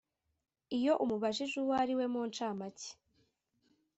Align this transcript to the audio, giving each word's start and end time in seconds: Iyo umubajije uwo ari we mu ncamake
Iyo 0.77 0.93
umubajije 1.03 1.55
uwo 1.61 1.73
ari 1.81 1.93
we 1.99 2.05
mu 2.13 2.21
ncamake 2.29 2.89